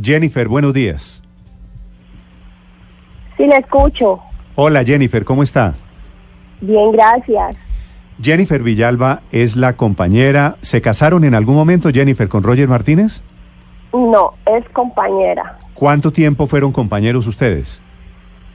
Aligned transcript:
Jennifer, 0.00 0.48
buenos 0.48 0.72
días. 0.72 1.22
Sí, 3.36 3.46
le 3.46 3.56
escucho. 3.56 4.20
Hola 4.54 4.84
Jennifer, 4.84 5.24
¿cómo 5.24 5.42
está? 5.42 5.74
Bien, 6.60 6.92
gracias. 6.92 7.56
Jennifer 8.20 8.62
Villalba 8.62 9.22
es 9.32 9.56
la 9.56 9.72
compañera. 9.74 10.56
¿Se 10.60 10.80
casaron 10.80 11.24
en 11.24 11.34
algún 11.34 11.56
momento 11.56 11.90
Jennifer 11.90 12.28
con 12.28 12.42
Roger 12.42 12.68
Martínez? 12.68 13.22
No, 13.92 14.32
es 14.46 14.68
compañera. 14.70 15.58
¿Cuánto 15.74 16.12
tiempo 16.12 16.46
fueron 16.46 16.72
compañeros 16.72 17.26
ustedes? 17.26 17.82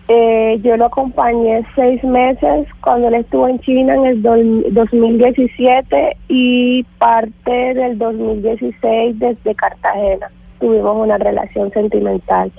Eh, 0.07 0.57
yo 0.63 0.77
lo 0.77 0.85
acompañé 0.85 1.65
seis 1.75 2.01
meses 2.03 2.67
cuando 2.79 3.09
él 3.09 3.15
estuvo 3.15 3.47
en 3.49 3.59
China 3.59 3.95
en 3.95 4.05
el 4.05 4.21
do- 4.21 4.37
2017 4.71 6.15
y 6.29 6.83
parte 6.97 7.73
del 7.73 7.97
2016 7.97 9.19
desde 9.19 9.55
Cartagena. 9.55 10.29
Tuvimos 10.59 10.97
una 10.97 11.17
relación 11.17 11.71
sentimental. 11.71 12.51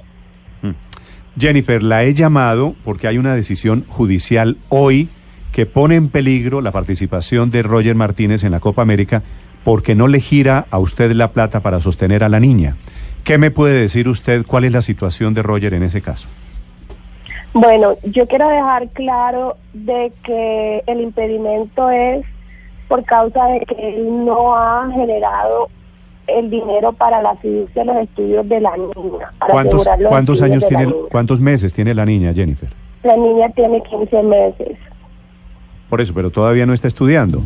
Jennifer, 1.39 1.83
la 1.83 2.03
he 2.03 2.15
llamado 2.15 2.75
porque 2.85 3.07
hay 3.07 3.17
una 3.17 3.35
decisión 3.35 3.85
judicial 3.89 4.57
hoy 4.69 5.09
que 5.53 5.67
pone 5.67 5.95
en 5.95 6.09
peligro 6.09 6.61
la 6.61 6.73
participación 6.73 7.51
de 7.51 7.63
Roger 7.63 7.95
Martínez 7.95 8.43
en 8.43 8.53
la 8.53 8.61
Copa 8.61 8.83
América 8.83 9.23
porque 9.65 9.95
no 9.95 10.09
le 10.09 10.21
gira 10.21 10.67
a 10.71 10.79
usted 10.79 11.13
la 11.13 11.33
plata 11.33 11.61
para 11.61 11.81
sostener 11.81 12.25
a 12.25 12.29
la 12.29 12.41
niña. 12.41 12.77
¿Qué 13.25 13.39
me 13.39 13.51
puede 13.51 13.81
decir 13.81 14.09
usted 14.09 14.45
cuál 14.47 14.65
es 14.65 14.73
la 14.73 14.83
situación 14.83 15.35
de 15.35 15.43
Roger 15.43 15.75
en 15.75 15.83
ese 15.83 16.01
caso? 16.01 16.29
Bueno, 17.53 17.97
yo 18.05 18.27
quiero 18.27 18.49
dejar 18.49 18.89
claro 18.91 19.57
de 19.73 20.13
que 20.25 20.83
el 20.87 21.01
impedimento 21.01 21.91
es 21.91 22.25
por 22.89 23.05
causa 23.05 23.47
de 23.47 23.61
que 23.61 23.75
él 23.97 24.25
no 24.25 24.57
ha 24.57 24.91
generado 24.93 25.69
el 26.29 26.51
dinero 26.51 26.93
para 26.93 27.23
la 27.23 27.35
fiducia 27.37 27.85
los 27.85 27.97
estudios 27.97 28.49
de 28.49 28.61
la 28.61 28.77
niña. 28.77 29.31
Para 29.39 29.53
¿Cuántos, 29.53 30.43
años 30.43 30.67
tiene, 30.67 30.93
cuántos 31.11 31.41
meses 31.41 31.73
tiene 31.73 31.95
la 31.95 32.05
niña, 32.05 32.33
Jennifer? 32.33 32.69
La 33.03 33.17
niña 33.17 33.49
tiene 33.51 33.83
15 33.83 34.23
meses. 34.23 34.79
Por 35.89 36.01
eso, 36.01 36.13
pero 36.15 36.31
todavía 36.31 36.67
no 36.67 36.75
está 36.75 36.89
estudiando. 36.89 37.43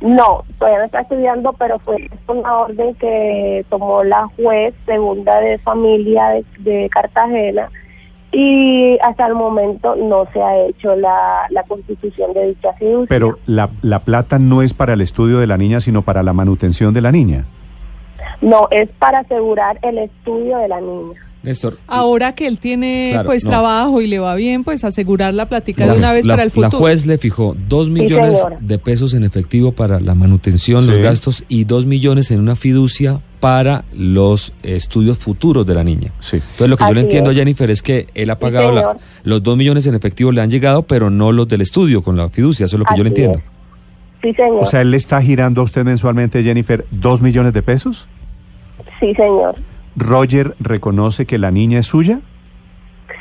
No, 0.00 0.44
todavía 0.58 0.80
no 0.80 0.84
está 0.84 1.00
estudiando, 1.00 1.52
pero 1.54 1.78
fue 1.80 2.08
una 2.28 2.54
orden 2.58 2.94
que 2.94 3.64
tomó 3.68 4.04
la 4.04 4.28
juez 4.36 4.74
segunda 4.84 5.40
de 5.40 5.58
familia 5.58 6.28
de, 6.28 6.44
de 6.58 6.88
Cartagena 6.90 7.70
y 8.32 8.98
hasta 9.02 9.26
el 9.26 9.34
momento 9.34 9.96
no 9.96 10.26
se 10.32 10.42
ha 10.42 10.66
hecho 10.66 10.94
la, 10.96 11.46
la 11.50 11.62
constitución 11.62 12.34
de 12.34 12.48
dicha 12.48 12.72
fiducia. 12.74 13.06
Pero 13.08 13.38
la, 13.46 13.70
la 13.80 14.00
plata 14.00 14.38
no 14.38 14.60
es 14.60 14.74
para 14.74 14.92
el 14.92 15.00
estudio 15.00 15.38
de 15.38 15.46
la 15.46 15.56
niña, 15.56 15.80
sino 15.80 16.02
para 16.02 16.22
la 16.22 16.34
manutención 16.34 16.92
de 16.92 17.00
la 17.00 17.12
niña. 17.12 17.46
No, 18.40 18.68
es 18.70 18.88
para 18.98 19.20
asegurar 19.20 19.78
el 19.82 19.98
estudio 19.98 20.58
de 20.58 20.68
la 20.68 20.80
niña. 20.80 21.20
Néstor. 21.42 21.78
Ahora 21.86 22.34
que 22.34 22.48
él 22.48 22.58
tiene 22.58 23.10
Claro, 23.12 23.26
pues 23.28 23.44
no. 23.44 23.50
trabajo 23.50 24.00
y 24.00 24.08
le 24.08 24.18
va 24.18 24.34
bien, 24.34 24.64
pues 24.64 24.82
asegurar 24.82 25.32
la 25.32 25.48
plática 25.48 25.86
la- 25.86 25.92
de 25.92 25.98
una 25.98 26.12
vez 26.12 26.26
la- 26.26 26.32
para 26.32 26.42
el 26.42 26.50
futuro. 26.50 26.72
La 26.72 26.78
juez 26.78 27.06
le 27.06 27.18
fijó 27.18 27.54
dos 27.68 27.88
millones 27.88 28.36
de 28.58 28.78
pesos 28.78 29.14
en 29.14 29.22
efectivo 29.22 29.70
para 29.70 30.00
la 30.00 30.16
manutención, 30.16 30.84
Sí. 30.84 30.90
los 30.90 30.98
gastos 30.98 31.44
y 31.46 31.62
dos 31.62 31.86
millones 31.86 32.32
en 32.32 32.40
una 32.40 32.56
fiducia 32.56 33.20
para 33.38 33.84
los 33.92 34.54
estudios 34.64 35.18
futuros 35.18 35.64
de 35.64 35.74
la 35.76 35.84
niña. 35.84 36.12
Sí. 36.18 36.38
Entonces 36.38 36.68
lo 36.68 36.76
que 36.76 36.84
yo 36.88 36.94
le 36.94 37.00
entiendo, 37.02 37.30
es. 37.30 37.36
Jennifer, 37.36 37.70
es 37.70 37.80
que 37.80 38.08
él 38.14 38.28
ha 38.30 38.40
pagado 38.40 38.72
la- 38.72 38.96
los 39.22 39.40
dos 39.40 39.56
millones 39.56 39.86
en 39.86 39.94
efectivo 39.94 40.32
le 40.32 40.40
han 40.40 40.50
llegado, 40.50 40.82
pero 40.82 41.10
no 41.10 41.30
los 41.30 41.46
del 41.46 41.60
estudio 41.60 42.02
con 42.02 42.16
la 42.16 42.28
fiducia. 42.28 42.64
Eso 42.66 42.74
es 42.74 42.80
lo 42.80 42.86
que 42.86 42.96
yo 42.96 43.04
le 43.04 43.10
entiendo. 43.10 43.38
es. 43.38 43.44
Sí, 44.22 44.32
señor. 44.34 44.62
O 44.62 44.64
sea, 44.64 44.80
él 44.80 44.90
le 44.90 44.96
está 44.96 45.22
girando 45.22 45.60
a 45.60 45.64
usted 45.64 45.84
mensualmente, 45.84 46.42
Jennifer, 46.42 46.84
dos 46.90 47.20
millones 47.22 47.52
de 47.52 47.62
pesos. 47.62 48.08
Sí, 49.00 49.14
señor. 49.14 49.56
Roger 49.96 50.54
reconoce 50.60 51.26
que 51.26 51.38
la 51.38 51.50
niña 51.50 51.78
es 51.80 51.86
suya. 51.86 52.20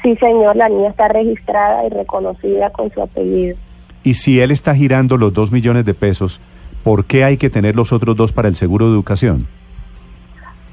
Sí, 0.04 0.16
señor. 0.18 0.56
La 0.56 0.70
niña 0.70 0.90
está 0.90 1.08
registrada 1.08 1.86
y 1.86 1.90
reconocida 1.90 2.70
con 2.72 2.92
su 2.92 3.02
apellido. 3.02 3.58
Y 4.04 4.16
si 4.16 4.40
él 4.40 4.52
está 4.52 4.76
girando 4.76 5.18
los 5.18 5.34
dos 5.34 5.52
millones 5.52 5.86
de 5.86 5.94
pesos, 5.94 6.40
¿por 6.84 7.06
qué 7.06 7.24
hay 7.24 7.38
que 7.38 7.50
tener 7.50 7.76
los 7.76 7.92
otros 7.92 8.16
dos 8.16 8.32
para 8.32 8.48
el 8.48 8.56
seguro 8.56 8.86
de 8.86 8.92
educación? 8.92 9.48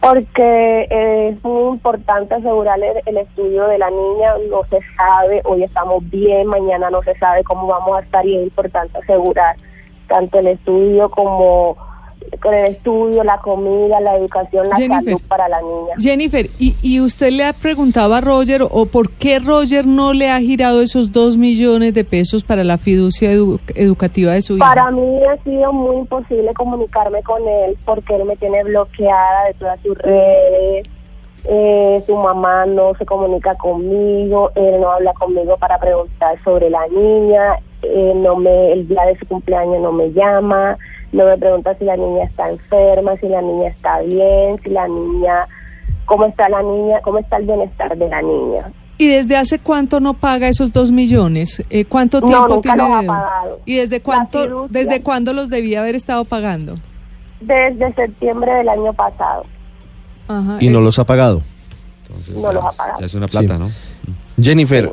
Porque 0.01 0.89
eh, 0.91 1.29
es 1.29 1.45
muy 1.45 1.75
importante 1.75 2.35
asegurar 2.35 2.79
el, 2.83 3.01
el 3.07 3.17
estudio 3.19 3.69
de 3.69 3.79
la 3.79 3.89
niña. 3.89 4.33
No 4.51 4.63
se 4.69 4.81
sabe, 4.97 5.41
hoy 5.45 5.63
estamos 5.63 6.03
bien, 6.11 6.49
mañana 6.49 6.91
no 6.91 7.03
se 7.03 7.15
sabe 7.19 7.45
cómo 7.45 7.69
vamos 7.69 7.97
a 7.97 8.01
estar 8.01 8.27
y 8.27 8.37
es 8.37 8.43
importante 8.43 8.99
asegurar 8.99 9.57
tanto 10.09 10.41
el 10.41 10.49
estudio 10.49 11.09
como 11.09 11.77
con 12.43 12.53
el 12.55 12.67
estudio, 12.67 13.23
la 13.25 13.39
comida, 13.39 14.01
la 14.01 14.17
educación, 14.17 14.69
la 14.69 14.77
Jennifer. 14.77 15.05
salud 15.05 15.23
para 15.29 15.49
la 15.49 15.61
niña. 15.63 15.95
Jennifer, 15.99 16.51
¿y, 16.59 16.75
¿y 16.83 17.01
usted 17.01 17.31
le 17.31 17.45
ha 17.45 17.53
preguntado 17.53 18.15
a 18.15 18.21
Roger 18.21 18.63
o 18.69 18.87
por 18.87 19.11
qué 19.13 19.39
Roger 19.39 19.87
no 19.87 20.13
le 20.13 20.29
ha 20.29 20.41
girado 20.41 20.83
esos 20.83 21.13
dos 21.13 21.37
millones 21.37 21.95
de 21.95 22.05
pesos 22.05 22.43
para 22.45 22.65
la 22.65 22.77
fiducia 22.79 23.31
edu- 23.33 23.61
educativa 23.75 24.33
de 24.33 24.43
su 24.43 24.57
hija? 24.57 24.67
Para 24.75 24.91
mí 24.91 25.21
ha 25.25 25.43
sido 25.45 25.73
muy 25.73 25.97
imposible 25.97 26.53
comunicarme 26.55 27.23
con 27.23 27.41
él 27.49 27.77
porque 27.85 28.17
él 28.17 28.25
me 28.25 28.37
tiene 28.37 28.63
bloqueada 28.65 29.47
de 29.47 29.55
todas 29.55 29.81
sus 29.81 29.97
redes. 29.99 30.87
Eh, 31.45 32.03
su 32.07 32.15
mamá 32.17 32.67
no 32.67 32.93
se 32.97 33.05
comunica 33.05 33.57
conmigo, 33.57 34.53
él 34.55 34.81
no 34.81 34.93
habla 34.93 35.13
conmigo 35.15 35.57
para 35.57 35.77
preguntar 35.81 36.37
sobre 36.45 36.71
la 36.71 36.87
niña, 36.87 37.59
eh, 37.83 38.13
no 38.15 38.37
me, 38.37 38.71
el 38.73 38.87
día 38.87 39.03
de 39.07 39.19
su 39.19 39.27
cumpleaños 39.27 39.81
no 39.83 39.91
me 39.91 40.13
llama, 40.13 40.79
no 41.13 41.25
me 41.27 41.37
pregunta 41.39 41.75
si 41.79 41.85
la 41.85 41.97
niña 41.97 42.25
está 42.25 42.49
enferma, 42.51 43.17
si 43.19 43.29
la 43.29 43.43
niña 43.43 43.69
está 43.69 44.01
bien, 44.01 44.59
si 44.63 44.71
la 44.71 44.89
niña, 44.89 45.47
cómo 46.07 46.25
está 46.27 46.49
la 46.49 46.63
niña, 46.63 47.01
cómo 47.03 47.19
está 47.19 47.37
el 47.37 47.47
bienestar 47.47 47.97
de 47.97 48.09
la 48.09 48.23
niña. 48.23 48.73
¿Y 48.99 49.09
desde 49.09 49.37
hace 49.37 49.59
cuánto 49.59 50.01
no 50.01 50.15
paga 50.15 50.49
esos 50.49 50.73
dos 50.73 50.91
millones? 50.93 51.63
Eh, 51.71 51.85
¿Cuánto 51.85 52.21
No, 52.21 52.27
tiempo 52.29 52.49
nunca 52.49 52.75
tiene 52.75 52.89
los 52.89 52.97
ha 53.05 53.07
pagado. 53.07 53.61
¿Y 53.65 53.77
desde 53.77 54.01
cuánto, 54.01 54.67
desde 54.69 55.03
cuándo 55.03 55.33
los 55.33 55.49
debía 55.49 55.81
haber 55.81 55.95
estado 55.97 56.25
pagando? 56.25 56.77
Desde 57.41 57.93
septiembre 57.95 58.53
del 58.53 58.69
año 58.69 58.93
pasado. 58.93 59.43
Ajá, 60.29 60.57
y 60.61 60.69
no 60.69 60.81
los 60.81 60.99
ha 60.99 61.05
pagado. 61.05 61.43
Entonces, 62.07 62.37
No 62.37 62.43
ya, 62.43 62.53
los 62.53 62.65
ha 62.65 62.71
pagado. 62.77 63.01
ya 63.01 63.07
es 63.07 63.15
una 63.15 63.27
plata, 63.29 63.57
Sí. 63.57 63.63
¿no? 63.63 63.71
Jennifer, 64.43 64.91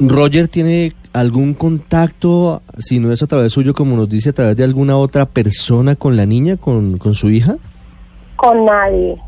¿Roger 0.00 0.48
tiene 0.48 0.92
algún 1.12 1.54
contacto, 1.54 2.62
si 2.78 2.98
no 3.00 3.12
es 3.12 3.22
a 3.22 3.26
través 3.26 3.52
suyo, 3.52 3.74
como 3.74 3.96
nos 3.96 4.08
dice, 4.08 4.30
a 4.30 4.32
través 4.32 4.56
de 4.56 4.64
alguna 4.64 4.96
otra 4.96 5.26
persona 5.26 5.96
con 5.96 6.16
la 6.16 6.26
niña, 6.26 6.56
con, 6.56 6.98
con 6.98 7.14
su 7.14 7.28
hija? 7.30 7.56
Con 8.36 8.64
nadie. 8.64 9.20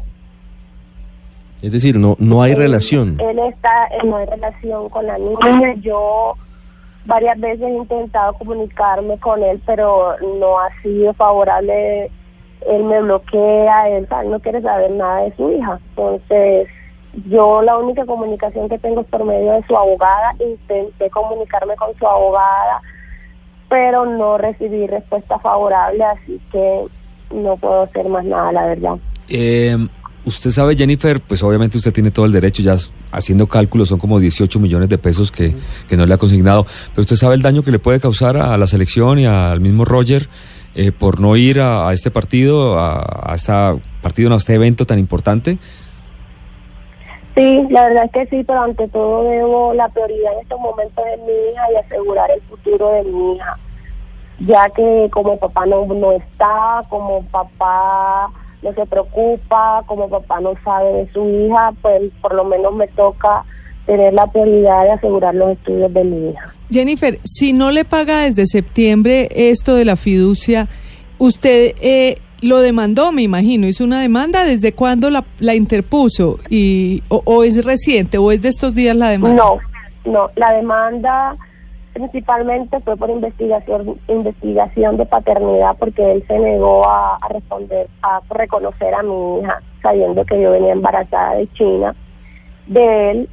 Es 1.62 1.72
decir, 1.72 1.98
no, 1.98 2.16
no 2.18 2.42
hay 2.42 2.52
Él- 2.52 2.58
relación. 2.58 3.18
Él 3.20 3.38
está 3.38 3.86
en 4.02 4.10
no 4.10 4.16
hay 4.16 4.26
relación 4.26 4.88
con 4.88 5.06
la 5.06 5.16
niña. 5.18 5.74
Yo 5.80 6.34
varias 7.06 7.38
veces 7.40 7.62
he 7.62 7.76
intentado 7.76 8.32
comunicarme 8.34 9.18
con 9.18 9.42
él, 9.42 9.60
pero 9.66 10.14
no 10.40 10.58
ha 10.58 10.68
sido 10.82 11.12
favorable. 11.14 12.10
Él 12.66 12.84
me 12.84 13.00
bloquea, 13.02 13.88
él, 13.90 14.06
él 14.22 14.30
no 14.30 14.40
quiere 14.40 14.60
saber 14.62 14.90
nada 14.92 15.22
de 15.22 15.36
su 15.36 15.50
hija. 15.52 15.78
Entonces, 15.90 16.66
yo 17.28 17.62
la 17.62 17.76
única 17.78 18.04
comunicación 18.04 18.68
que 18.68 18.78
tengo 18.78 19.00
es 19.00 19.06
por 19.06 19.24
medio 19.24 19.52
de 19.52 19.64
su 19.66 19.76
abogada. 19.76 20.34
Intenté 20.38 21.10
comunicarme 21.10 21.76
con 21.76 21.96
su 21.98 22.06
abogada, 22.06 22.80
pero 23.68 24.06
no 24.06 24.38
recibí 24.38 24.86
respuesta 24.86 25.38
favorable, 25.38 26.04
así 26.04 26.40
que 26.50 26.84
no 27.34 27.56
puedo 27.56 27.82
hacer 27.82 28.08
más 28.08 28.24
nada, 28.24 28.52
la 28.52 28.66
verdad. 28.66 28.94
Eh, 29.28 29.76
usted 30.24 30.50
sabe, 30.50 30.76
Jennifer, 30.76 31.20
pues 31.20 31.42
obviamente 31.42 31.78
usted 31.78 31.92
tiene 31.92 32.10
todo 32.10 32.26
el 32.26 32.32
derecho, 32.32 32.62
ya 32.62 32.76
haciendo 33.12 33.46
cálculos 33.46 33.88
son 33.88 33.98
como 33.98 34.18
18 34.18 34.58
millones 34.60 34.88
de 34.88 34.98
pesos 34.98 35.30
que, 35.30 35.54
que 35.88 35.96
no 35.96 36.06
le 36.06 36.14
ha 36.14 36.18
consignado, 36.18 36.66
pero 36.90 37.02
usted 37.02 37.16
sabe 37.16 37.34
el 37.34 37.42
daño 37.42 37.62
que 37.62 37.70
le 37.70 37.78
puede 37.78 38.00
causar 38.00 38.36
a 38.36 38.56
la 38.58 38.66
selección 38.66 39.18
y 39.18 39.26
al 39.26 39.60
mismo 39.60 39.84
Roger 39.84 40.28
eh, 40.74 40.90
por 40.90 41.20
no 41.20 41.36
ir 41.36 41.60
a, 41.60 41.92
este 41.92 42.10
partido, 42.10 42.78
a, 42.78 43.32
a 43.32 43.34
este 43.36 43.52
partido, 44.02 44.34
a 44.34 44.36
este 44.36 44.54
evento 44.54 44.84
tan 44.84 44.98
importante. 44.98 45.58
Sí, 47.34 47.66
la 47.70 47.84
verdad 47.84 48.04
es 48.04 48.12
que 48.12 48.26
sí, 48.26 48.44
pero 48.44 48.62
ante 48.62 48.86
todo 48.88 49.28
debo 49.28 49.74
la 49.74 49.88
prioridad 49.88 50.34
en 50.34 50.40
estos 50.40 50.60
momentos 50.60 51.04
de 51.04 51.16
mi 51.18 51.32
hija 51.32 51.62
y 51.72 51.76
asegurar 51.76 52.30
el 52.30 52.40
futuro 52.42 52.92
de 52.92 53.02
mi 53.04 53.34
hija, 53.34 53.58
ya 54.38 54.68
que 54.70 55.08
como 55.10 55.36
papá 55.38 55.66
no, 55.66 55.84
no 55.86 56.12
está, 56.12 56.84
como 56.88 57.24
papá 57.24 58.30
no 58.62 58.72
se 58.72 58.86
preocupa, 58.86 59.82
como 59.86 60.08
papá 60.08 60.40
no 60.40 60.54
sabe 60.64 60.92
de 60.92 61.12
su 61.12 61.28
hija, 61.28 61.72
pues 61.82 62.02
por 62.22 62.34
lo 62.34 62.44
menos 62.44 62.74
me 62.74 62.86
toca 62.88 63.44
tener 63.84 64.14
la 64.14 64.26
prioridad 64.26 64.84
de 64.84 64.92
asegurar 64.92 65.34
los 65.34 65.50
estudios 65.50 65.92
de 65.92 66.04
mi 66.04 66.30
hija. 66.30 66.54
Jennifer, 66.70 67.18
si 67.24 67.52
no 67.52 67.70
le 67.70 67.84
paga 67.84 68.20
desde 68.20 68.46
septiembre 68.46 69.28
esto 69.30 69.74
de 69.74 69.84
la 69.84 69.96
fiducia, 69.96 70.68
usted 71.18 71.74
eh, 71.80 72.16
lo 72.44 72.60
demandó, 72.60 73.12
me 73.12 73.22
imagino, 73.22 73.66
hizo 73.66 73.84
una 73.84 74.00
demanda, 74.00 74.44
¿desde 74.44 74.72
cuándo 74.72 75.10
la, 75.10 75.24
la 75.38 75.54
interpuso? 75.54 76.38
Y, 76.48 77.02
o, 77.08 77.44
es 77.44 77.64
reciente 77.64 78.18
o 78.18 78.30
es 78.30 78.42
de 78.42 78.50
estos 78.50 78.74
días 78.74 78.96
la 78.96 79.08
demanda? 79.08 79.42
No, 79.42 79.58
no, 80.04 80.30
la 80.36 80.52
demanda 80.52 81.36
principalmente 81.92 82.80
fue 82.80 82.96
por 82.96 83.08
investigación 83.08 84.00
investigación 84.08 84.96
de 84.96 85.06
paternidad 85.06 85.76
porque 85.78 86.10
él 86.10 86.24
se 86.26 86.38
negó 86.40 86.84
a 86.88 87.18
responder, 87.30 87.86
a 88.02 88.20
reconocer 88.30 88.92
a 88.94 89.02
mi 89.02 89.38
hija. 89.38 89.62
sabiendo 89.80 90.24
que 90.24 90.40
yo 90.40 90.50
venía 90.50 90.72
embarazada 90.72 91.36
de 91.36 91.46
China, 91.52 91.94
de 92.66 93.10
él, 93.10 93.28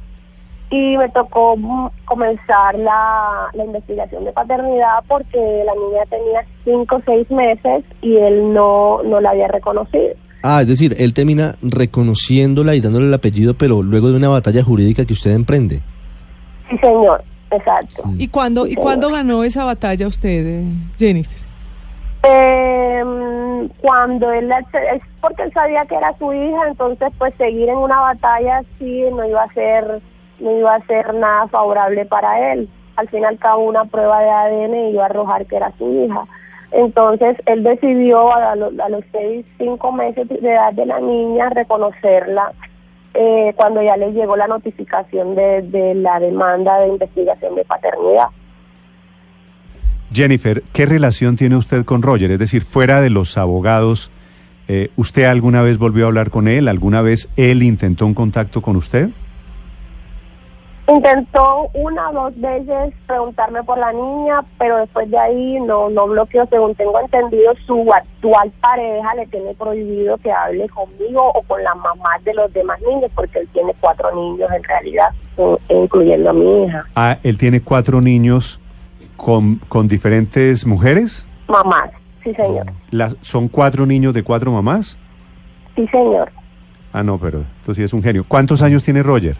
y 0.72 0.96
me 0.96 1.06
tocó 1.10 1.54
mm, 1.54 1.88
comenzar 2.06 2.74
la, 2.78 3.48
la 3.52 3.64
investigación 3.64 4.24
de 4.24 4.32
paternidad 4.32 5.04
porque 5.06 5.38
la 5.66 5.74
niña 5.74 6.02
tenía 6.08 6.46
cinco 6.64 6.96
o 6.96 7.02
seis 7.04 7.30
meses 7.30 7.84
y 8.00 8.16
él 8.16 8.54
no, 8.54 9.02
no 9.02 9.20
la 9.20 9.30
había 9.30 9.48
reconocido. 9.48 10.14
Ah, 10.42 10.62
es 10.62 10.68
decir, 10.68 10.96
él 10.98 11.12
termina 11.12 11.56
reconociéndola 11.60 12.74
y 12.74 12.80
dándole 12.80 13.06
el 13.06 13.14
apellido, 13.14 13.52
pero 13.52 13.82
luego 13.82 14.10
de 14.10 14.16
una 14.16 14.30
batalla 14.30 14.64
jurídica 14.64 15.04
que 15.04 15.12
usted 15.12 15.32
emprende. 15.32 15.82
Sí, 16.70 16.78
señor, 16.78 17.22
exacto. 17.50 18.04
¿Y 18.16 18.28
cuándo, 18.28 18.66
¿y 18.66 18.74
cuándo 18.74 19.10
ganó 19.10 19.44
esa 19.44 19.64
batalla 19.64 20.06
usted, 20.06 20.46
eh, 20.46 20.64
Jennifer? 20.98 21.36
Eh, 22.22 23.04
cuando 23.82 24.32
él 24.32 24.50
es 24.50 25.02
porque 25.20 25.42
él 25.42 25.52
sabía 25.52 25.84
que 25.84 25.96
era 25.96 26.16
su 26.18 26.32
hija, 26.32 26.68
entonces 26.68 27.08
pues 27.18 27.34
seguir 27.36 27.68
en 27.68 27.76
una 27.76 28.00
batalla 28.00 28.58
así 28.58 29.02
no 29.12 29.28
iba 29.28 29.42
a 29.42 29.52
ser 29.52 30.00
no 30.40 30.58
iba 30.58 30.74
a 30.74 30.86
ser 30.86 31.14
nada 31.14 31.48
favorable 31.48 32.04
para 32.04 32.52
él. 32.52 32.68
Al 32.96 33.08
fin 33.08 33.22
y 33.22 33.24
al 33.24 33.38
cabo 33.38 33.64
una 33.64 33.84
prueba 33.84 34.20
de 34.20 34.30
ADN 34.30 34.90
iba 34.90 35.04
a 35.04 35.06
arrojar 35.06 35.46
que 35.46 35.56
era 35.56 35.72
su 35.78 35.90
hija. 36.04 36.24
Entonces 36.70 37.36
él 37.46 37.62
decidió 37.62 38.34
a, 38.34 38.56
los, 38.56 38.78
a 38.78 38.88
los 38.88 39.04
seis, 39.12 39.44
cinco 39.58 39.92
meses 39.92 40.28
de 40.28 40.38
edad 40.38 40.72
de 40.72 40.86
la 40.86 41.00
niña 41.00 41.50
reconocerla 41.50 42.52
eh, 43.14 43.52
cuando 43.56 43.82
ya 43.82 43.96
le 43.96 44.12
llegó 44.12 44.36
la 44.36 44.46
notificación 44.46 45.34
de, 45.34 45.62
de 45.62 45.94
la 45.94 46.18
demanda 46.18 46.78
de 46.80 46.88
investigación 46.88 47.54
de 47.54 47.64
paternidad. 47.64 48.28
Jennifer, 50.12 50.62
¿qué 50.72 50.86
relación 50.86 51.36
tiene 51.36 51.56
usted 51.56 51.84
con 51.84 52.02
Roger? 52.02 52.30
Es 52.32 52.38
decir, 52.38 52.64
fuera 52.64 53.00
de 53.00 53.10
los 53.10 53.36
abogados, 53.38 54.10
eh, 54.68 54.90
¿usted 54.96 55.24
alguna 55.24 55.62
vez 55.62 55.78
volvió 55.78 56.04
a 56.04 56.08
hablar 56.08 56.30
con 56.30 56.48
él? 56.48 56.68
¿Alguna 56.68 57.02
vez 57.02 57.30
él 57.36 57.62
intentó 57.62 58.06
un 58.06 58.14
contacto 58.14 58.62
con 58.62 58.76
usted? 58.76 59.10
Intentó 60.88 61.68
una 61.74 62.10
o 62.10 62.12
dos 62.12 62.40
veces 62.40 62.92
preguntarme 63.06 63.62
por 63.62 63.78
la 63.78 63.92
niña, 63.92 64.42
pero 64.58 64.78
después 64.78 65.08
de 65.10 65.18
ahí 65.18 65.60
no, 65.60 65.88
no 65.90 66.08
bloqueó. 66.08 66.44
Según 66.46 66.74
tengo 66.74 66.98
entendido, 67.00 67.54
su 67.66 67.92
actual 67.92 68.52
pareja 68.60 69.14
le 69.14 69.26
tiene 69.28 69.54
prohibido 69.54 70.18
que 70.18 70.32
hable 70.32 70.68
conmigo 70.70 71.30
o 71.34 71.42
con 71.42 71.62
la 71.62 71.74
mamá 71.76 72.10
de 72.24 72.34
los 72.34 72.52
demás 72.52 72.80
niños, 72.80 73.10
porque 73.14 73.38
él 73.38 73.48
tiene 73.52 73.72
cuatro 73.80 74.12
niños 74.12 74.50
en 74.50 74.64
realidad, 74.64 75.10
incluyendo 75.68 76.30
a 76.30 76.32
mi 76.32 76.64
hija. 76.64 76.84
Ah, 76.96 77.18
él 77.22 77.38
tiene 77.38 77.62
cuatro 77.62 78.00
niños 78.00 78.60
con, 79.16 79.56
con 79.68 79.86
diferentes 79.86 80.66
mujeres? 80.66 81.24
Mamás, 81.46 81.90
sí, 82.24 82.34
señor. 82.34 82.66
Las, 82.90 83.16
¿Son 83.20 83.46
cuatro 83.46 83.86
niños 83.86 84.14
de 84.14 84.24
cuatro 84.24 84.50
mamás? 84.50 84.98
Sí, 85.76 85.86
señor. 85.88 86.32
Ah, 86.92 87.04
no, 87.04 87.18
pero 87.18 87.44
esto 87.60 87.72
sí 87.72 87.84
es 87.84 87.92
un 87.92 88.02
genio. 88.02 88.24
¿Cuántos 88.26 88.62
años 88.62 88.82
tiene 88.82 89.02
Roger? 89.02 89.36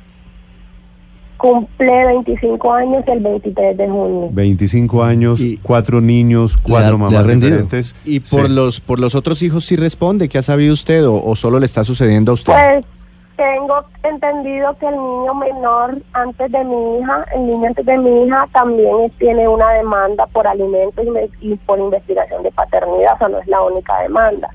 Cumple 1.43 2.07
25 2.07 2.73
años 2.73 3.03
el 3.09 3.19
23 3.19 3.77
de 3.77 3.89
junio. 3.89 4.29
25 4.31 5.03
años, 5.03 5.43
cuatro 5.61 6.01
niños, 6.01 6.57
cuatro 6.57 6.97
mamás 6.97 7.27
diferentes. 7.27 7.97
¿Y 8.05 8.21
por, 8.21 8.49
los, 8.49 8.81
por 8.81 9.01
los 9.01 9.17
otros 9.17 9.43
hijos 9.43 9.65
sí 9.65 9.75
responde? 9.75 10.29
¿Qué 10.29 10.39
ha 10.39 10.43
sabido 10.43 10.73
usted 10.73 11.05
o, 11.05 11.21
o 11.21 11.35
solo 11.35 11.59
le 11.59 11.67
está 11.67 11.83
sucediendo 11.83 12.31
a 12.31 12.35
usted? 12.35 12.53
Pues 12.53 12.85
tengo 13.37 13.85
entendido 14.05 14.77
que 14.79 14.87
el 14.87 14.95
niño 14.95 15.35
menor 15.35 15.99
antes 16.13 16.53
de 16.53 16.63
mi 16.63 16.99
hija, 16.99 17.27
el 17.35 17.47
niño 17.49 17.67
antes 17.67 17.87
de 17.87 17.99
mi 17.99 18.25
hija 18.25 18.47
también 18.53 19.11
tiene 19.19 19.49
una 19.49 19.69
demanda 19.71 20.27
por 20.27 20.47
alimentos 20.47 21.05
y, 21.41 21.57
por 21.57 21.81
investigación 21.81 22.45
de 22.45 22.53
paternidad, 22.53 23.15
o 23.15 23.19
sea, 23.19 23.29
no 23.29 23.39
es 23.39 23.49
la 23.49 23.63
única 23.63 24.01
demanda. 24.01 24.49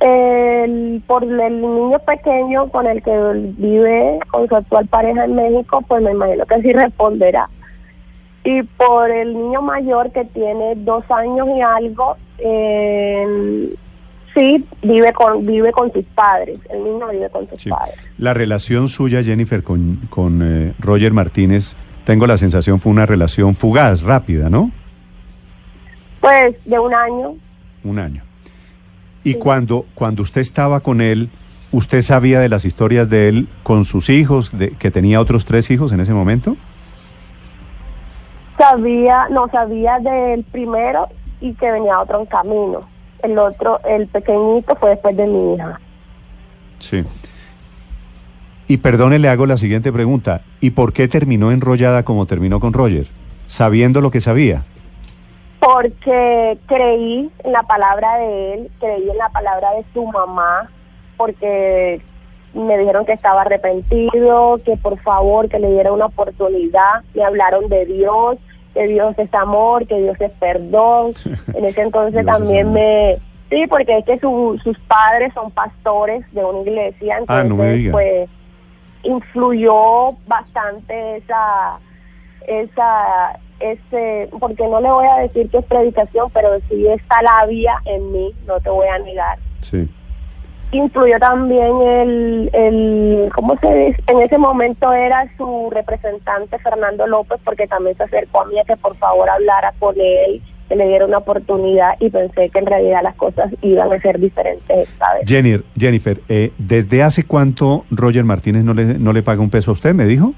El, 0.00 1.02
por 1.06 1.24
el 1.24 1.60
niño 1.60 1.98
pequeño 1.98 2.68
con 2.68 2.86
el 2.86 3.02
que 3.02 3.12
vive 3.58 4.18
con 4.30 4.48
su 4.48 4.56
actual 4.56 4.86
pareja 4.86 5.24
en 5.24 5.34
México, 5.34 5.82
pues 5.86 6.02
me 6.02 6.12
imagino 6.12 6.46
que 6.46 6.62
sí 6.62 6.72
responderá. 6.72 7.48
Y 8.44 8.62
por 8.62 9.10
el 9.10 9.34
niño 9.34 9.60
mayor 9.60 10.10
que 10.12 10.24
tiene 10.24 10.74
dos 10.76 11.04
años 11.10 11.46
y 11.54 11.60
algo, 11.60 12.16
eh, 12.38 13.76
Sí, 14.34 14.64
vive 14.82 15.12
con, 15.12 15.44
vive 15.44 15.72
con 15.72 15.92
sus 15.92 16.04
padres, 16.14 16.60
el 16.70 16.84
niño 16.84 17.08
vive 17.08 17.28
con 17.30 17.48
sus 17.48 17.64
padres. 17.64 17.96
La 18.16 18.32
relación 18.32 18.88
suya, 18.88 19.22
Jennifer, 19.24 19.62
con, 19.62 19.96
con 20.08 20.40
eh, 20.42 20.72
Roger 20.78 21.12
Martínez, 21.12 21.74
tengo 22.04 22.26
la 22.26 22.36
sensación 22.36 22.78
fue 22.78 22.92
una 22.92 23.06
relación 23.06 23.54
fugaz, 23.54 24.02
rápida, 24.02 24.48
¿no? 24.48 24.70
Pues 26.20 26.54
de 26.64 26.78
un 26.78 26.94
año. 26.94 27.34
Un 27.82 27.98
año. 27.98 28.22
Y 29.22 29.34
cuando, 29.34 29.86
cuando 29.94 30.22
usted 30.22 30.40
estaba 30.40 30.80
con 30.80 31.00
él, 31.00 31.30
¿usted 31.72 32.02
sabía 32.02 32.40
de 32.40 32.48
las 32.48 32.64
historias 32.64 33.08
de 33.08 33.28
él 33.28 33.48
con 33.62 33.84
sus 33.84 34.08
hijos, 34.08 34.56
de, 34.56 34.70
que 34.70 34.90
tenía 34.90 35.20
otros 35.20 35.44
tres 35.44 35.70
hijos 35.70 35.92
en 35.92 36.00
ese 36.00 36.12
momento? 36.12 36.56
Sabía, 38.56 39.28
no, 39.30 39.48
sabía 39.48 39.98
del 39.98 40.44
primero 40.44 41.08
y 41.40 41.54
que 41.54 41.70
venía 41.70 42.00
otro 42.00 42.20
en 42.20 42.26
camino 42.26 42.86
el 43.22 43.38
otro, 43.38 43.80
el 43.84 44.06
pequeñito, 44.08 44.74
fue 44.76 44.90
después 44.90 45.16
de 45.16 45.26
mi 45.26 45.54
hija. 45.54 45.80
Sí. 46.78 47.04
Y 48.68 48.76
perdone, 48.78 49.18
le 49.18 49.28
hago 49.28 49.46
la 49.46 49.56
siguiente 49.56 49.92
pregunta. 49.92 50.42
¿Y 50.60 50.70
por 50.70 50.92
qué 50.92 51.08
terminó 51.08 51.50
enrollada 51.50 52.04
como 52.04 52.26
terminó 52.26 52.60
con 52.60 52.72
Roger? 52.72 53.08
Sabiendo 53.46 54.00
lo 54.00 54.10
que 54.10 54.20
sabía. 54.20 54.64
Porque 55.60 56.58
creí 56.66 57.30
en 57.44 57.52
la 57.52 57.62
palabra 57.62 58.16
de 58.16 58.54
él, 58.54 58.70
creí 58.80 59.08
en 59.08 59.18
la 59.18 59.28
palabra 59.28 59.72
de 59.74 59.84
su 59.92 60.06
mamá, 60.06 60.70
porque 61.16 62.00
me 62.54 62.78
dijeron 62.78 63.04
que 63.04 63.12
estaba 63.12 63.42
arrepentido, 63.42 64.60
que 64.64 64.76
por 64.76 64.98
favor, 65.00 65.48
que 65.48 65.58
le 65.58 65.70
diera 65.70 65.92
una 65.92 66.06
oportunidad, 66.06 67.02
me 67.14 67.22
hablaron 67.22 67.68
de 67.68 67.86
Dios, 67.86 68.38
que 68.74 68.86
Dios 68.86 69.14
es 69.18 69.32
amor, 69.34 69.86
que 69.86 70.00
Dios 70.00 70.20
es 70.20 70.32
perdón. 70.32 71.12
En 71.54 71.64
ese 71.64 71.82
entonces 71.82 72.24
también 72.24 72.72
me... 72.72 73.18
Sí, 73.50 73.66
porque 73.68 73.98
es 73.98 74.04
que 74.04 74.18
sus 74.20 74.78
padres 74.86 75.34
son 75.34 75.50
pastores 75.50 76.24
de 76.32 76.44
una 76.44 76.60
iglesia, 76.60 77.18
ah, 77.26 77.40
entonces 77.40 77.90
pues 77.90 78.30
influyó 79.02 80.12
bastante 80.28 81.16
esa 81.16 81.80
esa 82.46 83.38
ese 83.60 84.30
porque 84.38 84.66
no 84.66 84.80
le 84.80 84.90
voy 84.90 85.06
a 85.06 85.18
decir 85.18 85.50
que 85.50 85.58
es 85.58 85.64
predicación, 85.64 86.30
pero 86.32 86.50
sí 86.68 86.86
está 86.86 87.22
labia 87.22 87.74
en 87.84 88.10
mí, 88.12 88.34
no 88.46 88.58
te 88.60 88.70
voy 88.70 88.88
a 88.88 88.98
negar. 88.98 89.38
Sí 89.60 89.88
influyó 90.72 91.18
también 91.18 91.80
el, 91.80 92.50
el, 92.52 93.30
¿cómo 93.34 93.56
se 93.60 93.74
dice? 93.74 94.02
En 94.06 94.20
ese 94.20 94.38
momento 94.38 94.92
era 94.92 95.28
su 95.36 95.68
representante 95.70 96.58
Fernando 96.58 97.06
López 97.06 97.40
porque 97.44 97.66
también 97.66 97.96
se 97.96 98.04
acercó 98.04 98.42
a 98.42 98.46
mí 98.46 98.58
a 98.58 98.64
que 98.64 98.76
por 98.76 98.96
favor 98.96 99.28
hablara 99.28 99.72
con 99.78 99.94
él, 99.98 100.40
que 100.68 100.76
le 100.76 100.86
diera 100.86 101.06
una 101.06 101.18
oportunidad 101.18 101.94
y 101.98 102.10
pensé 102.10 102.50
que 102.50 102.58
en 102.58 102.66
realidad 102.66 103.02
las 103.02 103.16
cosas 103.16 103.52
iban 103.62 103.92
a 103.92 104.00
ser 104.00 104.20
diferentes 104.20 104.88
esta 104.88 105.14
vez. 105.14 105.24
Jennifer, 105.26 105.64
Jennifer 105.76 106.20
eh, 106.28 106.52
¿desde 106.58 107.02
hace 107.02 107.24
cuánto 107.24 107.84
Roger 107.90 108.24
Martínez 108.24 108.62
no 108.62 108.74
le, 108.74 108.84
no 108.84 109.12
le 109.12 109.22
paga 109.22 109.40
un 109.40 109.50
peso 109.50 109.72
a 109.72 109.74
usted, 109.74 109.94
me 109.94 110.04
dijo? 110.04 110.34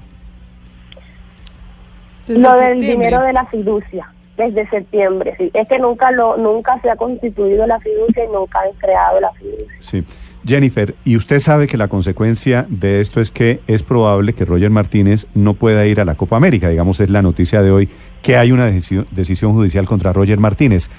Lo 2.27 2.55
del 2.55 2.79
dinero 2.79 3.21
de 3.21 3.33
la 3.33 3.45
fiducia 3.45 4.09
desde 4.37 4.67
septiembre, 4.69 5.35
sí. 5.37 5.51
Es 5.53 5.67
que 5.67 5.77
nunca 5.79 6.11
lo 6.11 6.37
nunca 6.37 6.79
se 6.81 6.89
ha 6.89 6.95
constituido 6.95 7.67
la 7.67 7.79
fiducia 7.79 8.25
y 8.25 8.27
nunca 8.27 8.61
han 8.61 8.71
creado 8.77 9.19
la 9.19 9.31
fiducia. 9.33 9.77
Sí. 9.79 10.03
Jennifer, 10.45 10.93
y 11.05 11.15
usted 11.15 11.39
sabe 11.39 11.67
que 11.67 11.77
la 11.77 11.87
consecuencia 11.87 12.65
de 12.67 12.99
esto 12.99 13.21
es 13.21 13.31
que 13.31 13.61
es 13.67 13.81
probable 13.81 14.33
que 14.33 14.43
Roger 14.43 14.69
Martínez 14.69 15.27
no 15.33 15.53
pueda 15.53 15.85
ir 15.85 16.01
a 16.01 16.05
la 16.05 16.15
Copa 16.15 16.35
América, 16.35 16.67
digamos, 16.67 16.99
es 16.99 17.09
la 17.09 17.21
noticia 17.21 17.61
de 17.61 17.71
hoy, 17.71 17.89
que 18.21 18.35
hay 18.35 18.51
una 18.51 18.65
decisión, 18.65 19.07
decisión 19.11 19.53
judicial 19.53 19.85
contra 19.85 20.11
Roger 20.11 20.39
Martínez. 20.39 20.89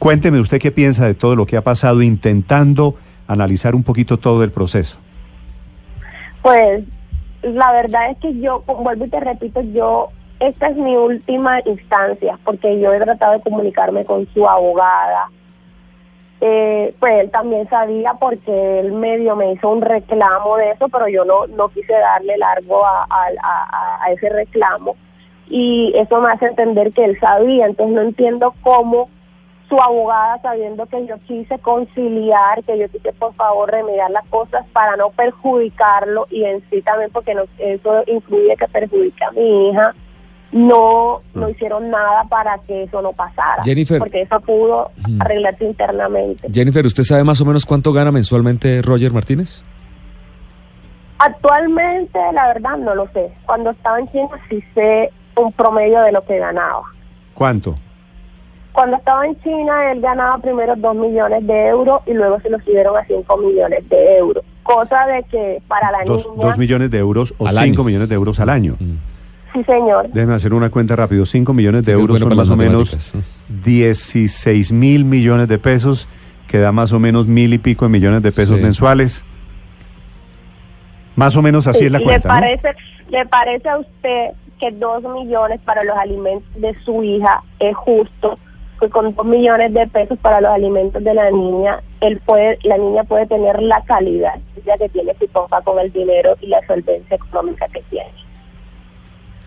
Cuénteme 0.00 0.40
usted 0.40 0.58
qué 0.58 0.72
piensa 0.72 1.06
de 1.06 1.14
todo 1.14 1.36
lo 1.36 1.46
que 1.46 1.56
ha 1.56 1.62
pasado, 1.62 2.02
intentando 2.02 2.96
analizar 3.28 3.76
un 3.76 3.84
poquito 3.84 4.18
todo 4.18 4.42
el 4.42 4.50
proceso. 4.50 4.98
Pues 6.42 6.82
la 7.42 7.72
verdad 7.72 8.10
es 8.10 8.18
que 8.18 8.40
yo, 8.40 8.64
vuelvo 8.66 9.04
y 9.04 9.10
te 9.10 9.20
repito, 9.20 9.60
yo 9.60 10.08
esta 10.42 10.66
es 10.66 10.76
mi 10.76 10.96
última 10.96 11.60
instancia, 11.64 12.36
porque 12.44 12.80
yo 12.80 12.92
he 12.92 12.98
tratado 12.98 13.34
de 13.34 13.40
comunicarme 13.42 14.04
con 14.04 14.26
su 14.34 14.48
abogada. 14.48 15.30
Eh, 16.40 16.92
pues 16.98 17.20
él 17.20 17.30
también 17.30 17.68
sabía 17.68 18.14
porque 18.14 18.80
él 18.80 18.90
medio 18.90 19.36
me 19.36 19.52
hizo 19.52 19.68
un 19.68 19.80
reclamo 19.80 20.56
de 20.56 20.72
eso, 20.72 20.88
pero 20.88 21.06
yo 21.06 21.24
no, 21.24 21.46
no 21.46 21.68
quise 21.68 21.92
darle 21.92 22.36
largo 22.38 22.84
a, 22.84 24.10
ese 24.10 24.28
reclamo. 24.30 24.96
Y 25.48 25.92
eso 25.94 26.20
me 26.20 26.32
hace 26.32 26.46
entender 26.46 26.92
que 26.92 27.04
él 27.04 27.20
sabía, 27.20 27.66
entonces 27.66 27.94
no 27.94 28.02
entiendo 28.02 28.52
cómo 28.62 29.10
su 29.68 29.80
abogada, 29.80 30.40
sabiendo 30.42 30.86
que 30.86 31.06
yo 31.06 31.18
quise 31.20 31.56
conciliar, 31.60 32.64
que 32.64 32.78
yo 32.78 32.88
quise 32.88 33.12
por 33.12 33.32
favor 33.34 33.70
remediar 33.70 34.10
las 34.10 34.26
cosas 34.26 34.66
para 34.72 34.96
no 34.96 35.10
perjudicarlo 35.10 36.26
y 36.30 36.44
en 36.44 36.68
sí 36.68 36.82
también 36.82 37.12
porque 37.12 37.32
no, 37.34 37.44
eso 37.58 38.02
incluye 38.08 38.56
que 38.56 38.66
perjudique 38.66 39.24
a 39.24 39.30
mi 39.30 39.68
hija, 39.68 39.94
no, 40.52 41.20
no 41.34 41.46
Mm. 41.46 41.50
hicieron 41.50 41.90
nada 41.90 42.24
para 42.28 42.58
que 42.66 42.84
eso 42.84 43.00
no 43.02 43.12
pasara. 43.12 43.62
Jennifer. 43.64 43.98
Porque 43.98 44.22
eso 44.22 44.38
pudo 44.40 44.90
arreglarse 45.20 45.64
internamente. 45.64 46.48
Jennifer, 46.52 46.84
¿usted 46.86 47.02
sabe 47.02 47.24
más 47.24 47.40
o 47.40 47.44
menos 47.44 47.64
cuánto 47.66 47.92
gana 47.92 48.12
mensualmente 48.12 48.82
Roger 48.82 49.12
Martínez? 49.12 49.62
Actualmente, 51.18 52.18
la 52.34 52.48
verdad, 52.48 52.76
no 52.78 52.94
lo 52.94 53.06
sé. 53.12 53.30
Cuando 53.46 53.70
estaba 53.70 54.00
en 54.00 54.10
China 54.10 54.28
sí 54.50 54.62
sé 54.74 55.10
un 55.36 55.52
promedio 55.52 56.00
de 56.02 56.12
lo 56.12 56.24
que 56.24 56.38
ganaba. 56.38 56.82
¿Cuánto? 57.34 57.76
Cuando 58.72 58.96
estaba 58.96 59.26
en 59.26 59.38
China, 59.42 59.92
él 59.92 60.00
ganaba 60.00 60.38
primero 60.38 60.74
2 60.76 60.94
millones 60.96 61.46
de 61.46 61.66
euros 61.68 62.00
y 62.06 62.14
luego 62.14 62.40
se 62.40 62.50
lo 62.50 62.58
subieron 62.60 62.96
a 62.96 63.04
5 63.04 63.36
millones 63.36 63.88
de 63.88 64.16
euros. 64.18 64.42
Cosa 64.62 65.06
de 65.06 65.22
que 65.24 65.62
para 65.68 65.90
la 65.92 65.98
Dos, 66.04 66.26
niña... 66.30 66.46
dos 66.46 66.58
millones 66.58 66.90
de 66.90 66.98
euros 66.98 67.34
o 67.38 67.46
Al 67.46 67.52
cinco 67.56 67.82
año. 67.82 67.84
millones 67.84 68.08
de 68.08 68.14
euros 68.14 68.40
al 68.40 68.48
año. 68.48 68.76
Mm. 68.80 68.94
Sí, 69.52 69.62
señor. 69.64 70.08
Déjeme 70.12 70.34
hacer 70.34 70.54
una 70.54 70.70
cuenta 70.70 70.96
rápido. 70.96 71.26
5 71.26 71.52
millones 71.52 71.82
de 71.82 71.92
Sí, 71.94 72.00
euros 72.00 72.20
bueno 72.22 72.30
son 72.30 72.36
más 72.36 72.48
o 72.50 72.56
menos 72.56 72.94
matemáticas, 72.94 73.64
16 73.64 74.72
mil 74.72 75.04
millones 75.04 75.48
de 75.48 75.58
pesos, 75.58 76.08
que 76.48 76.58
da 76.58 76.72
más 76.72 76.92
o 76.92 76.98
menos 76.98 77.26
mil 77.26 77.52
y 77.52 77.58
pico 77.58 77.84
de 77.84 77.90
millones 77.90 78.22
de 78.22 78.32
pesos 78.32 78.56
Sí. 78.56 78.62
mensuales. 78.62 79.24
Más 81.16 81.36
o 81.36 81.42
menos 81.42 81.66
así 81.66 81.80
Sí, 81.80 81.86
es 81.86 81.92
la 81.92 81.98
¿Le 81.98 82.04
cuenta, 82.04 82.28
¿no? 82.28 82.34
parece, 82.34 82.68
¿Le 83.10 83.26
parece 83.26 83.68
a 83.68 83.78
usted 83.78 84.30
que 84.58 84.70
2 84.70 85.02
millones 85.02 85.60
para 85.64 85.84
los 85.84 85.96
alimentos 85.96 86.48
de 86.60 86.74
su 86.84 87.02
hija 87.02 87.42
es 87.58 87.76
justo? 87.76 88.38
Que 88.80 88.88
con 88.88 89.14
2 89.14 89.26
millones 89.26 89.74
de 89.74 89.86
pesos 89.88 90.18
para 90.20 90.40
los 90.40 90.50
alimentos 90.50 91.04
de 91.04 91.12
la 91.14 91.30
niña, 91.30 91.80
él 92.00 92.20
puede, 92.24 92.58
la 92.62 92.78
niña 92.78 93.04
puede 93.04 93.26
tener 93.26 93.60
la 93.62 93.82
calidad 93.82 94.34
ya 94.64 94.78
que 94.78 94.88
tiene 94.88 95.12
su 95.18 95.26
papá 95.28 95.60
con 95.62 95.78
el 95.80 95.92
dinero 95.92 96.36
y 96.40 96.46
la 96.46 96.64
solvencia 96.66 97.16
económica 97.16 97.66
que 97.68 97.82
tiene. 97.90 98.08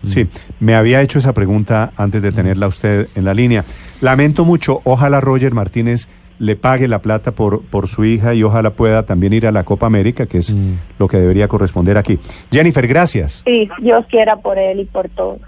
Sí, 0.06 0.26
me 0.60 0.74
había 0.74 1.02
hecho 1.02 1.18
esa 1.18 1.32
pregunta 1.32 1.92
antes 1.96 2.22
de 2.22 2.32
tenerla 2.32 2.66
usted 2.68 3.08
en 3.14 3.24
la 3.24 3.34
línea. 3.34 3.64
Lamento 4.00 4.44
mucho, 4.44 4.80
ojalá 4.84 5.20
Roger 5.20 5.52
Martínez 5.52 6.08
le 6.38 6.54
pague 6.54 6.86
la 6.86 6.98
plata 7.00 7.32
por, 7.32 7.62
por 7.62 7.88
su 7.88 8.04
hija 8.04 8.34
y 8.34 8.42
ojalá 8.42 8.70
pueda 8.70 9.04
también 9.06 9.32
ir 9.32 9.46
a 9.46 9.52
la 9.52 9.64
Copa 9.64 9.86
América, 9.86 10.26
que 10.26 10.38
es 10.38 10.52
Mm. 10.54 10.74
lo 10.98 11.08
que 11.08 11.16
debería 11.18 11.48
corresponder 11.48 11.96
aquí. 11.96 12.18
Jennifer, 12.52 12.86
gracias. 12.86 13.42
Sí, 13.46 13.66
Dios 13.80 14.04
quiera 14.10 14.36
por 14.36 14.58
él 14.58 14.80
y 14.80 14.84
por 14.84 15.08
todos. 15.08 15.38